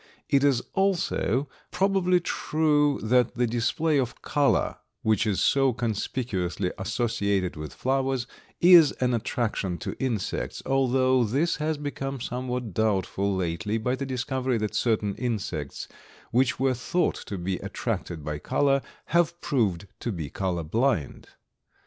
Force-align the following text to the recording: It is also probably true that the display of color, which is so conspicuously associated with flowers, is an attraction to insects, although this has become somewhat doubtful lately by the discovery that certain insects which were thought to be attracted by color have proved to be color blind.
It 0.29 0.43
is 0.43 0.63
also 0.73 1.47
probably 1.69 2.19
true 2.19 2.99
that 3.03 3.35
the 3.35 3.45
display 3.45 3.99
of 3.99 4.23
color, 4.23 4.77
which 5.03 5.27
is 5.27 5.39
so 5.41 5.73
conspicuously 5.73 6.71
associated 6.79 7.55
with 7.55 7.71
flowers, 7.75 8.25
is 8.59 8.93
an 8.93 9.13
attraction 9.13 9.77
to 9.77 9.93
insects, 9.99 10.63
although 10.65 11.23
this 11.23 11.57
has 11.57 11.77
become 11.77 12.19
somewhat 12.19 12.73
doubtful 12.73 13.35
lately 13.35 13.77
by 13.77 13.95
the 13.95 14.07
discovery 14.07 14.57
that 14.57 14.73
certain 14.73 15.13
insects 15.17 15.87
which 16.31 16.59
were 16.59 16.73
thought 16.73 17.21
to 17.27 17.37
be 17.37 17.57
attracted 17.57 18.25
by 18.25 18.39
color 18.39 18.81
have 19.13 19.39
proved 19.39 19.85
to 19.99 20.11
be 20.11 20.31
color 20.31 20.63
blind. 20.63 21.27